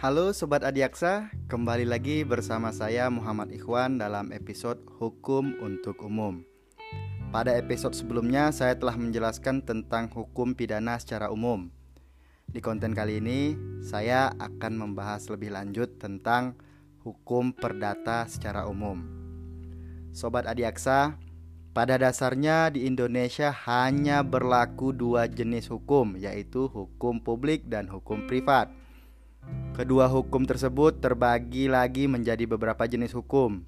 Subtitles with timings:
[0.00, 6.40] Halo Sobat Adiaksa, kembali lagi bersama saya Muhammad Ikhwan dalam episode Hukum untuk Umum.
[7.28, 11.68] Pada episode sebelumnya saya telah menjelaskan tentang hukum pidana secara umum.
[12.48, 16.56] Di konten kali ini saya akan membahas lebih lanjut tentang
[17.04, 19.04] hukum perdata secara umum.
[20.16, 21.20] Sobat Adiaksa,
[21.76, 28.79] pada dasarnya di Indonesia hanya berlaku dua jenis hukum, yaitu hukum publik dan hukum privat.
[29.80, 33.64] Kedua hukum tersebut terbagi lagi menjadi beberapa jenis hukum.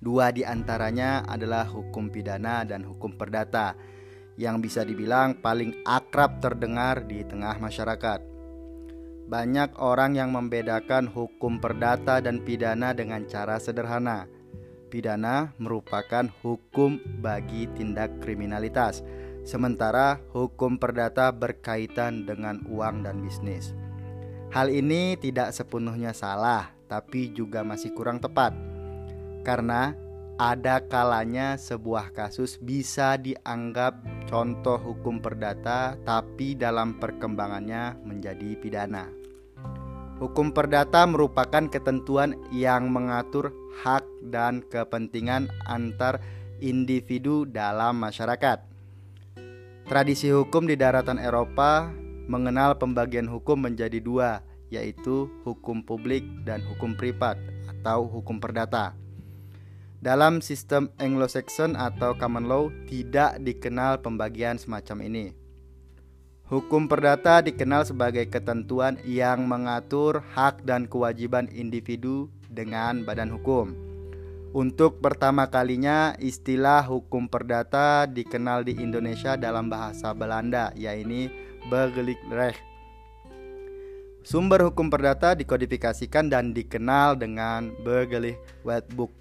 [0.00, 3.76] Dua di antaranya adalah hukum pidana dan hukum perdata,
[4.38, 8.22] yang bisa dibilang paling akrab terdengar di tengah masyarakat.
[9.28, 14.24] Banyak orang yang membedakan hukum perdata dan pidana dengan cara sederhana.
[14.88, 19.04] Pidana merupakan hukum bagi tindak kriminalitas,
[19.44, 23.76] sementara hukum perdata berkaitan dengan uang dan bisnis.
[24.48, 28.56] Hal ini tidak sepenuhnya salah, tapi juga masih kurang tepat.
[29.44, 29.92] Karena
[30.40, 39.12] ada kalanya sebuah kasus bisa dianggap contoh hukum perdata, tapi dalam perkembangannya menjadi pidana.
[40.16, 43.52] Hukum perdata merupakan ketentuan yang mengatur
[43.84, 46.24] hak dan kepentingan antar
[46.64, 48.64] individu dalam masyarakat.
[49.86, 51.88] Tradisi hukum di daratan Eropa
[52.28, 58.92] mengenal pembagian hukum menjadi dua, yaitu hukum publik dan hukum privat atau hukum perdata.
[59.98, 65.26] Dalam sistem Anglo-Saxon atau common law tidak dikenal pembagian semacam ini.
[66.46, 73.74] Hukum perdata dikenal sebagai ketentuan yang mengatur hak dan kewajiban individu dengan badan hukum.
[74.56, 81.28] Untuk pertama kalinya istilah hukum perdata dikenal di Indonesia dalam bahasa Belanda, yaitu
[81.68, 82.24] Burgerlijk
[84.24, 89.12] Sumber hukum perdata dikodifikasikan dan dikenal dengan Burgerlijk Wetboek.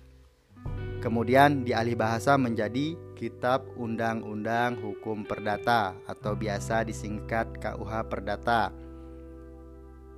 [1.04, 8.74] Kemudian dialih bahasa menjadi Kitab Undang-Undang Hukum Perdata atau biasa disingkat KUH Perdata.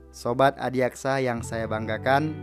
[0.09, 2.34] Sobat Adiaksa yang saya banggakan,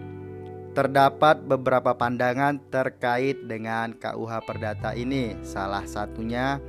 [0.77, 5.35] terdapat beberapa pandangan terkait dengan KUH Perdata ini.
[5.43, 6.61] Salah satunya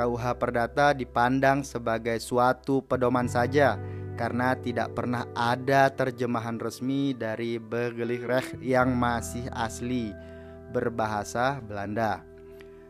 [0.00, 3.76] KUH Perdata dipandang sebagai suatu pedoman saja
[4.16, 10.16] karena tidak pernah ada terjemahan resmi dari Burgerlijk yang masih asli
[10.72, 12.24] berbahasa Belanda.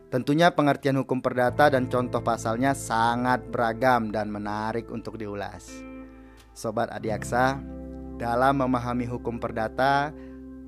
[0.07, 5.67] Tentunya pengertian hukum perdata dan contoh pasalnya sangat beragam dan menarik untuk diulas.
[6.55, 7.59] Sobat Adiaksa,
[8.19, 10.15] dalam memahami hukum perdata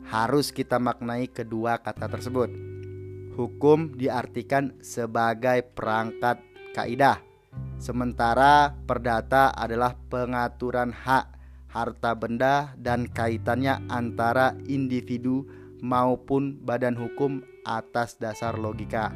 [0.08, 2.73] harus kita maknai kedua kata tersebut.
[3.34, 6.38] Hukum diartikan sebagai perangkat
[6.78, 7.18] kaidah,
[7.82, 11.34] sementara perdata adalah pengaturan hak,
[11.74, 15.50] harta benda, dan kaitannya antara individu
[15.82, 19.10] maupun badan hukum atas dasar logika.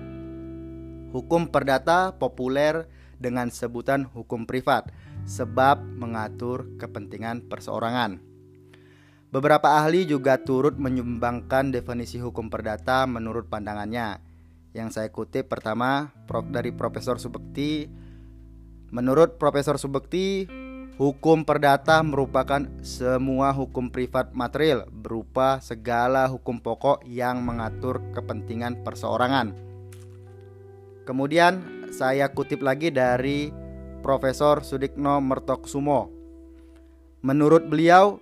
[1.14, 2.90] Hukum perdata populer
[3.22, 4.90] dengan sebutan hukum privat,
[5.30, 8.27] sebab mengatur kepentingan perseorangan.
[9.38, 14.18] Beberapa ahli juga turut menyumbangkan definisi hukum perdata menurut pandangannya.
[14.74, 16.10] Yang saya kutip pertama
[16.50, 17.86] dari Profesor Subekti.
[18.90, 20.50] Menurut Profesor Subekti,
[20.98, 29.54] hukum perdata merupakan semua hukum privat material berupa segala hukum pokok yang mengatur kepentingan perseorangan.
[31.06, 33.54] Kemudian saya kutip lagi dari
[34.02, 36.10] Profesor Sudikno Mertoksumo.
[37.22, 38.18] Menurut beliau,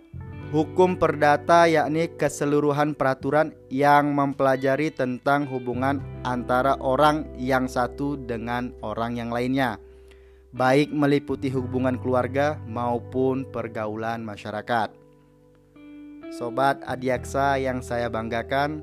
[0.55, 9.19] Hukum perdata yakni keseluruhan peraturan yang mempelajari tentang hubungan antara orang yang satu dengan orang
[9.19, 9.75] yang lainnya,
[10.55, 14.95] baik meliputi hubungan keluarga maupun pergaulan masyarakat.
[16.31, 18.79] Sobat Adiaksa yang saya banggakan,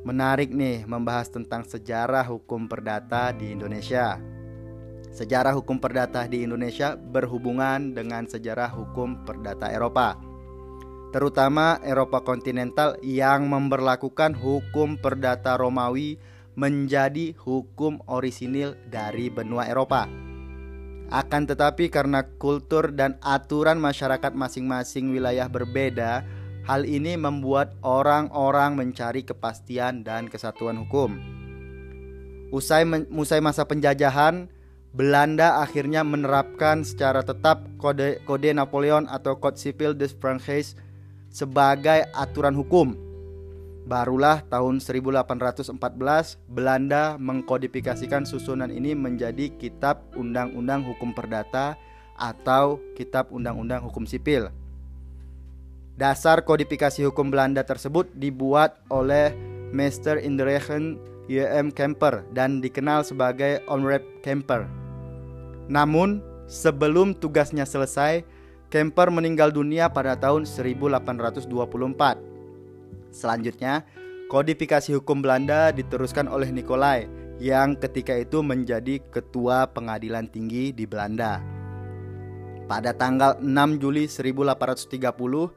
[0.00, 4.16] menarik nih membahas tentang sejarah hukum perdata di Indonesia.
[5.12, 10.25] Sejarah hukum perdata di Indonesia berhubungan dengan sejarah hukum perdata Eropa
[11.14, 16.18] terutama Eropa kontinental yang memperlakukan hukum perdata Romawi
[16.56, 20.08] menjadi hukum orisinil dari benua Eropa.
[21.06, 26.26] Akan tetapi karena kultur dan aturan masyarakat masing-masing wilayah berbeda,
[26.66, 31.14] hal ini membuat orang-orang mencari kepastian dan kesatuan hukum.
[32.50, 32.82] Usai,
[33.14, 34.50] usai masa penjajahan,
[34.96, 40.74] Belanda akhirnya menerapkan secara tetap kode, kode Napoleon atau Code Civil des Franchises
[41.30, 42.94] sebagai aturan hukum.
[43.86, 45.78] Barulah tahun 1814
[46.50, 51.78] Belanda mengkodifikasikan susunan ini menjadi Kitab Undang-Undang Hukum Perdata
[52.18, 54.50] atau Kitab Undang-Undang Hukum Sipil.
[55.96, 59.32] Dasar kodifikasi hukum Belanda tersebut dibuat oleh
[59.72, 61.72] Meester in the Regen J.M.
[61.72, 64.68] Kemper dan dikenal sebagai Onrep Kemper.
[65.72, 68.22] Namun, sebelum tugasnya selesai,
[68.68, 71.46] Kemper meninggal dunia pada tahun 1824.
[73.14, 73.86] Selanjutnya,
[74.26, 77.06] kodifikasi hukum Belanda diteruskan oleh Nikolai
[77.38, 81.38] yang ketika itu menjadi ketua pengadilan tinggi di Belanda.
[82.66, 85.54] Pada tanggal 6 Juli 1830,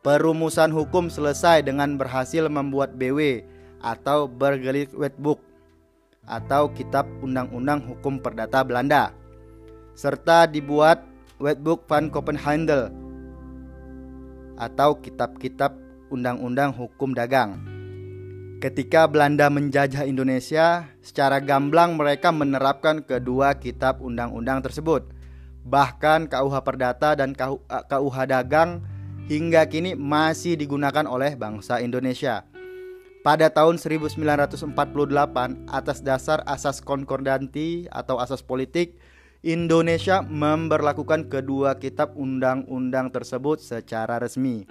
[0.00, 3.44] Perumusan hukum selesai dengan berhasil membuat BW
[3.84, 5.36] atau Burgerlijk Wetboek
[6.24, 9.12] atau Kitab Undang-Undang Hukum Perdata Belanda
[9.92, 11.04] serta dibuat
[11.40, 12.92] Wetboek van Copenhagen
[14.60, 15.72] atau kitab-kitab
[16.12, 17.56] undang-undang hukum dagang.
[18.60, 25.08] Ketika Belanda menjajah Indonesia, secara gamblang mereka menerapkan kedua kitab undang-undang tersebut.
[25.64, 28.84] Bahkan KUH Perdata dan KUH Dagang
[29.32, 32.44] hingga kini masih digunakan oleh bangsa Indonesia.
[33.24, 34.76] Pada tahun 1948,
[35.68, 39.00] atas dasar asas konkordanti atau asas politik,
[39.40, 44.68] Indonesia memberlakukan kedua kitab undang-undang tersebut secara resmi.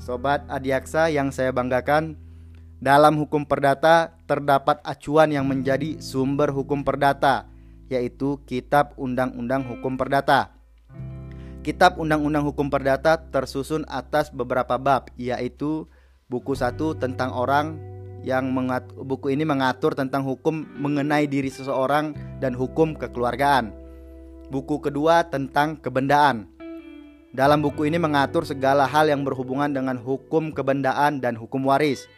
[0.00, 2.16] Sobat Adiaksa yang saya banggakan,
[2.80, 7.52] dalam hukum perdata terdapat acuan yang menjadi sumber hukum perdata,
[7.92, 10.56] yaitu Kitab Undang-Undang Hukum Perdata.
[11.60, 15.84] Kitab Undang-Undang Hukum Perdata tersusun atas beberapa bab, yaitu
[16.32, 17.76] buku satu tentang orang
[18.26, 22.10] yang mengat, buku ini mengatur tentang hukum mengenai diri seseorang
[22.42, 23.70] dan hukum kekeluargaan.
[24.50, 26.50] Buku kedua tentang kebendaan.
[27.30, 32.10] Dalam buku ini mengatur segala hal yang berhubungan dengan hukum kebendaan dan hukum waris.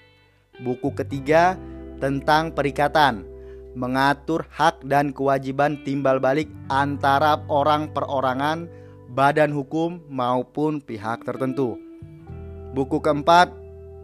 [0.65, 1.61] Buku ketiga
[2.01, 3.29] tentang perikatan,
[3.77, 8.65] mengatur hak dan kewajiban timbal balik antara orang perorangan
[9.13, 11.77] badan hukum maupun pihak tertentu.
[12.73, 13.53] Buku keempat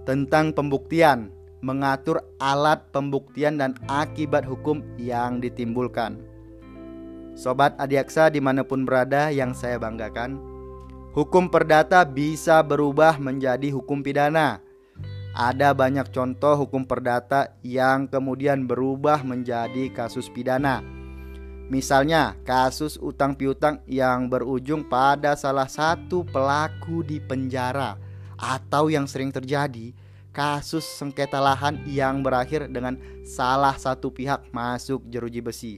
[0.05, 1.33] tentang pembuktian
[1.65, 6.21] mengatur alat pembuktian dan akibat hukum yang ditimbulkan.
[7.33, 10.37] Sobat Adiaksa di mana pun berada yang saya banggakan,
[11.17, 14.61] hukum perdata bisa berubah menjadi hukum pidana.
[15.33, 20.85] Ada banyak contoh hukum perdata yang kemudian berubah menjadi kasus pidana
[21.73, 27.97] Misalnya, kasus utang piutang yang berujung pada salah satu pelaku di penjara,
[28.37, 29.97] atau yang sering terjadi,
[30.35, 35.75] kasus sengketa lahan yang berakhir dengan salah satu pihak masuk jeruji besi.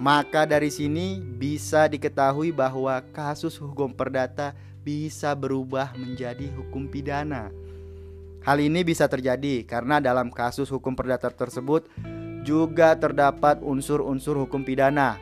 [0.00, 7.52] Maka dari sini bisa diketahui bahwa kasus hukum perdata bisa berubah menjadi hukum pidana.
[8.42, 11.86] Hal ini bisa terjadi karena dalam kasus hukum perdata tersebut
[12.44, 15.16] juga terdapat unsur-unsur hukum pidana.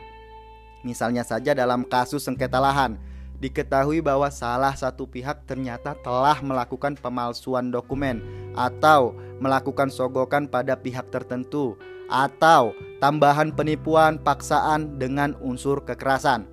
[0.83, 2.99] Misalnya saja dalam kasus sengketa lahan,
[3.43, 8.23] diketahui bahwa salah satu pihak ternyata telah melakukan pemalsuan dokumen
[8.55, 9.11] atau
[9.43, 11.75] melakukan sogokan pada pihak tertentu
[12.07, 12.71] atau
[13.03, 16.47] tambahan penipuan paksaan dengan unsur kekerasan.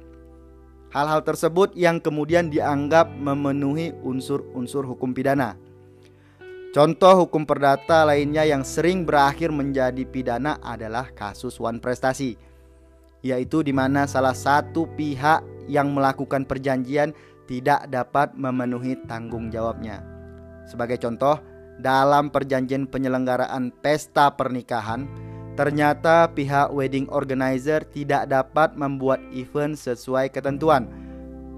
[0.90, 5.54] Hal-hal tersebut yang kemudian dianggap memenuhi unsur-unsur hukum pidana.
[6.74, 12.34] Contoh hukum perdata lainnya yang sering berakhir menjadi pidana adalah kasus wan prestasi,
[13.22, 17.14] yaitu di mana salah satu pihak yang melakukan perjanjian
[17.46, 20.02] tidak dapat memenuhi tanggung jawabnya.
[20.66, 21.38] Sebagai contoh,
[21.78, 25.06] dalam perjanjian penyelenggaraan pesta pernikahan,
[25.54, 30.90] ternyata pihak wedding organizer tidak dapat membuat event sesuai ketentuan,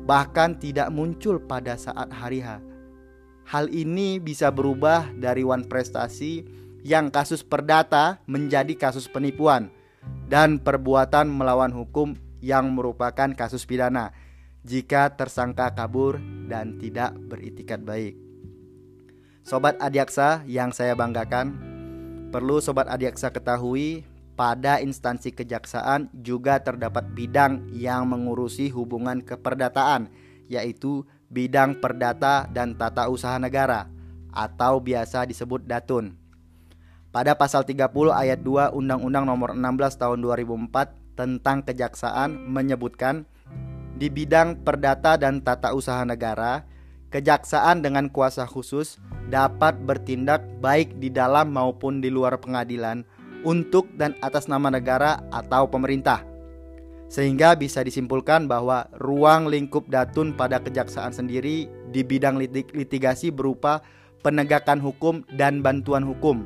[0.04, 2.72] bahkan tidak muncul pada saat hari H
[3.42, 6.46] Hal ini bisa berubah dari one prestasi
[6.86, 9.70] yang kasus perdata menjadi kasus penipuan
[10.30, 14.10] dan perbuatan melawan hukum yang merupakan kasus pidana
[14.66, 16.18] jika tersangka kabur
[16.50, 18.18] dan tidak beritikat baik.
[19.42, 21.58] Sobat Adiaksa yang saya banggakan,
[22.30, 24.06] perlu Sobat Adiaksa ketahui
[24.38, 30.10] pada instansi kejaksaan juga terdapat bidang yang mengurusi hubungan keperdataan,
[30.46, 33.90] yaitu bidang perdata dan tata usaha negara
[34.30, 36.14] atau biasa disebut Datun.
[37.12, 43.28] Pada pasal 30 ayat 2 Undang-Undang Nomor 16 Tahun 2004 tentang kejaksaan menyebutkan
[43.96, 46.66] di bidang perdata dan tata usaha negara,
[47.12, 53.04] kejaksaan dengan kuasa khusus dapat bertindak baik di dalam maupun di luar pengadilan
[53.44, 56.32] untuk dan atas nama negara atau pemerintah
[57.12, 62.40] sehingga bisa disimpulkan bahwa ruang lingkup datun pada kejaksaan sendiri di bidang
[62.72, 63.84] litigasi berupa
[64.24, 66.40] penegakan hukum dan bantuan hukum.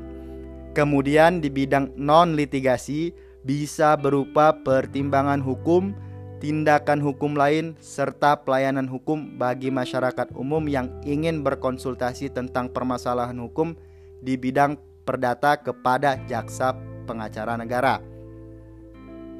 [0.74, 3.14] Kemudian di bidang non litigasi
[3.46, 5.94] bisa berupa pertimbangan hukum
[6.36, 13.72] tindakan hukum lain, serta pelayanan hukum bagi masyarakat umum yang ingin berkonsultasi tentang permasalahan hukum
[14.20, 14.76] di bidang
[15.08, 16.76] perdata kepada jaksa
[17.08, 18.02] pengacara negara.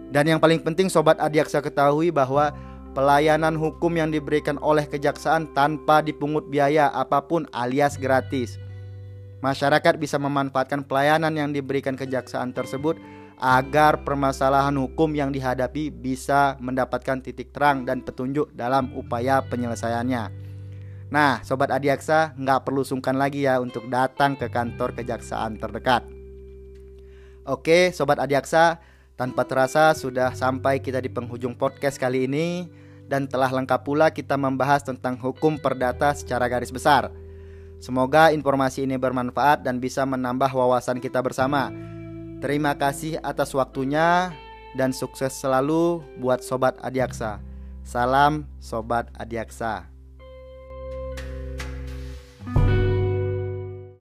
[0.08, 2.54] Dan yang paling penting sobat Adiaksa ketahui bahwa
[2.94, 8.56] pelayanan hukum yang diberikan oleh kejaksaan tanpa dipungut biaya apa pun alias gratis.
[9.42, 12.96] Masyarakat bisa memanfaatkan pelayanan yang diberikan kejaksaan tersebut
[13.37, 20.33] agar permasalahan hukum yang dihadapi bisa mendapatkan titik terang dan petunjuk dalam upaya penyelesaiannya.
[21.12, 26.02] Nah, Sobat Adiaksa nggak perlu sungkan lagi ya untuk datang ke kantor kejaksaan terdekat.
[27.47, 28.83] Oke, Sobat Adiaksa,
[29.14, 32.66] tanpa terasa sudah sampai kita di penghujung podcast kali ini
[33.07, 37.14] dan telah lengkap pula kita membahas tentang hukum perdata secara garis besar.
[37.78, 41.96] Semoga informasi ini bermanfaat dan bisa menambah wawasan kita bersama.
[42.37, 44.28] Terima kasih atas waktunya
[44.76, 47.40] dan sukses selalu buat Sobat Adiaksa.
[47.81, 49.96] Salam Sobat Adiaksa.